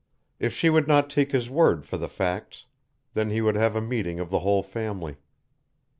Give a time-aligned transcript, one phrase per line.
[0.39, 2.65] If she would not take his word for the facts,
[3.13, 5.17] then he would have a meeting of the whole family.